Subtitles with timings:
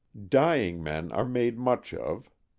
[0.29, 2.27] Dying men are made much of.